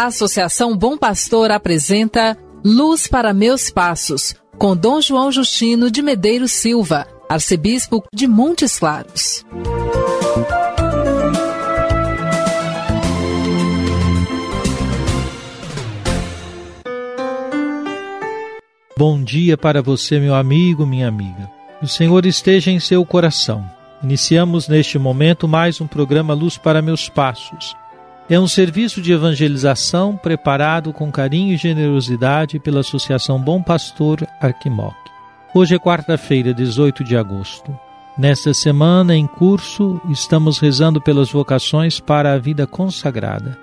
[0.00, 6.52] A Associação Bom Pastor apresenta Luz para Meus Passos, com Dom João Justino de Medeiros
[6.52, 9.44] Silva, arcebispo de Montes Claros.
[18.96, 21.50] Bom dia para você, meu amigo, minha amiga.
[21.82, 23.70] O Senhor esteja em seu coração.
[24.02, 27.76] Iniciamos neste momento mais um programa Luz para Meus Passos.
[28.30, 34.94] É um serviço de evangelização preparado com carinho e generosidade pela Associação Bom Pastor Arquimoc.
[35.52, 37.76] Hoje é quarta-feira, 18 de agosto.
[38.16, 43.58] Nesta semana em curso, estamos rezando pelas vocações para a vida consagrada.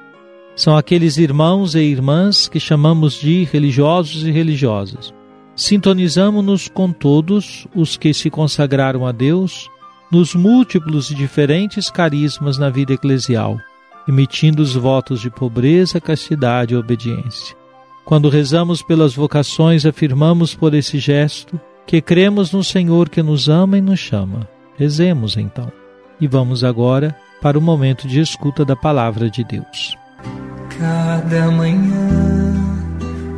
[0.54, 5.14] São aqueles irmãos e irmãs que chamamos de religiosos e religiosas.
[5.56, 9.70] Sintonizamos-nos com todos os que se consagraram a Deus
[10.12, 13.58] nos múltiplos e diferentes carismas na vida eclesial,
[14.08, 17.56] emitindo os votos de pobreza, castidade e obediência.
[18.06, 23.78] Quando rezamos pelas vocações, afirmamos por esse gesto que cremos no Senhor que nos ama
[23.78, 24.48] e nos chama.
[24.78, 25.72] Rezemos então.
[26.20, 29.98] E vamos agora para o momento de escuta da palavra de Deus.
[30.80, 32.56] Cada manhã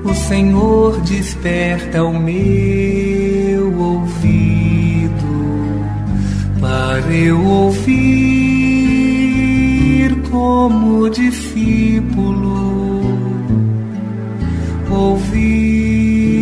[0.04, 5.10] o Senhor desperta o meu ouvido
[6.60, 8.39] para eu ouvir
[10.32, 13.02] como discípulo,
[14.92, 16.34] ouvir,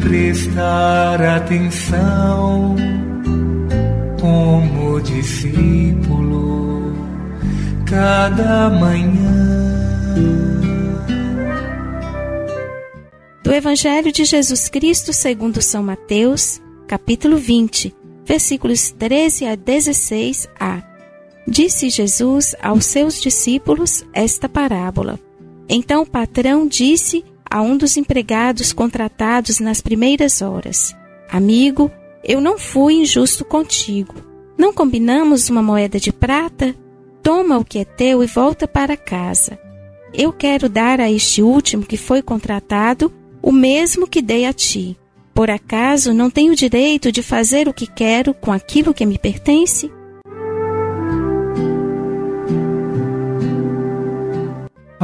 [0.00, 2.76] prestar atenção
[4.20, 6.92] como discípulo,
[7.86, 9.54] cada manhã.
[13.44, 17.94] do Evangelho de Jesus Cristo segundo São Mateus, capítulo 20,
[18.24, 20.93] versículos 13 a 16a.
[21.46, 25.20] Disse Jesus aos seus discípulos esta parábola.
[25.68, 30.96] Então o patrão disse a um dos empregados contratados nas primeiras horas:
[31.30, 31.90] Amigo,
[32.22, 34.14] eu não fui injusto contigo.
[34.56, 36.74] Não combinamos uma moeda de prata?
[37.22, 39.58] Toma o que é teu e volta para casa.
[40.12, 43.12] Eu quero dar a este último que foi contratado
[43.42, 44.96] o mesmo que dei a ti.
[45.34, 49.90] Por acaso não tenho direito de fazer o que quero com aquilo que me pertence?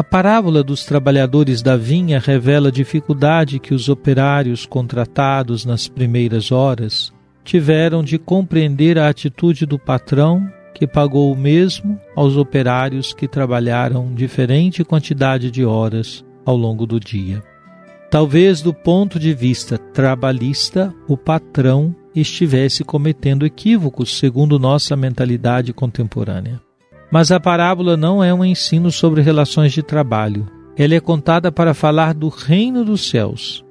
[0.01, 6.51] A parábola dos trabalhadores da vinha revela a dificuldade que os operários contratados nas primeiras
[6.51, 7.13] horas
[7.45, 14.15] tiveram de compreender a atitude do patrão que pagou o mesmo aos operários que trabalharam
[14.15, 17.43] diferente quantidade de horas ao longo do dia.
[18.11, 26.59] Talvez do ponto de vista trabalhista, o patrão estivesse cometendo equívocos segundo nossa mentalidade contemporânea.
[27.11, 30.47] Mas a parábola não é um ensino sobre relações de trabalho.
[30.77, 33.65] Ela é contada para falar do reino dos céus.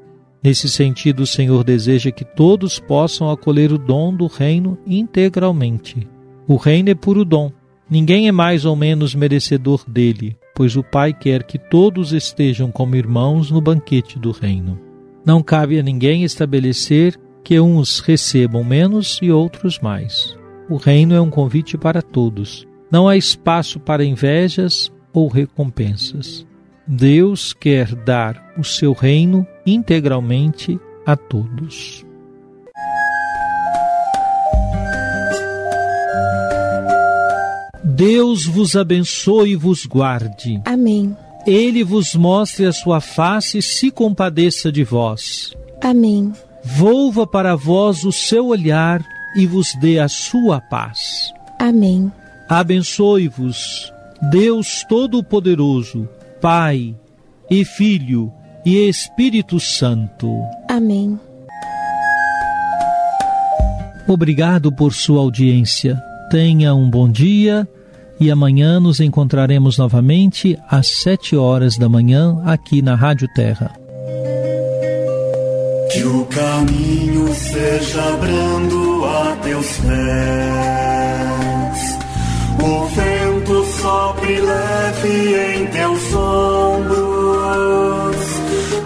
[0.43, 6.07] Nesse sentido, o Senhor deseja que todos possam acolher o dom do reino integralmente.
[6.47, 7.51] O reino é puro dom.
[7.89, 12.95] Ninguém é mais ou menos merecedor dele, pois o Pai quer que todos estejam como
[12.95, 14.79] irmãos no banquete do reino.
[15.25, 20.37] Não cabe a ninguém estabelecer que uns recebam menos e outros mais.
[20.69, 22.68] O reino é um convite para todos.
[22.91, 26.45] Não há espaço para invejas ou recompensas.
[26.87, 32.03] Deus quer dar o seu reino integralmente a todos.
[37.83, 40.61] Deus vos abençoe e vos guarde.
[40.65, 41.15] Amém.
[41.45, 45.53] Ele vos mostre a sua face e se compadeça de vós.
[45.81, 46.31] Amém.
[46.63, 49.05] Volva para vós o seu olhar
[49.35, 51.33] e vos dê a sua paz.
[51.59, 52.11] Amém.
[52.49, 53.93] Abençoe-vos,
[54.31, 56.09] Deus Todo-Poderoso,
[56.41, 56.95] Pai
[57.49, 58.33] e Filho
[58.65, 60.27] e Espírito Santo.
[60.67, 61.19] Amém.
[64.07, 66.01] Obrigado por sua audiência.
[66.31, 67.67] Tenha um bom dia
[68.19, 73.71] e amanhã nos encontraremos novamente às sete horas da manhã aqui na Rádio Terra.
[75.91, 81.48] Que o caminho seja brando a teus pés,
[82.61, 86.97] o vento sopre leve em teus ombros,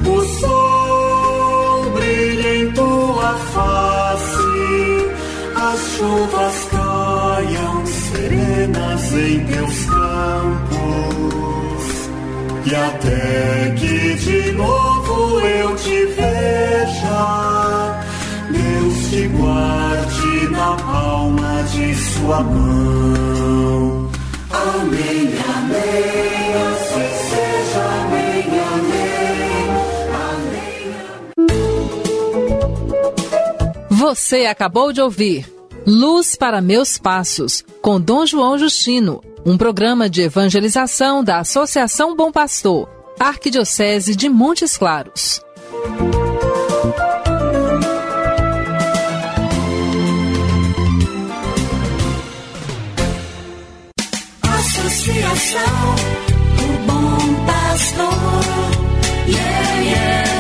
[0.05, 5.09] o sol brilha em tua face,
[5.55, 11.83] as chuvas caiam serenas em teus campos,
[12.65, 17.72] e até que de novo eu te veja
[19.13, 24.10] te guarde na palma de sua mão.
[24.50, 28.44] Amém, amém, assim seja, amém,
[28.74, 29.69] amém,
[30.31, 31.57] amém.
[33.92, 35.48] Você acabou de ouvir
[35.86, 42.31] Luz para Meus Passos, com Dom João Justino, um programa de evangelização da Associação Bom
[42.31, 42.89] Pastor,
[43.19, 45.42] Arquidiocese de Montes Claros.
[54.85, 55.95] associação,
[56.59, 58.09] o bom pastor.
[59.27, 60.32] Yeah, yeah.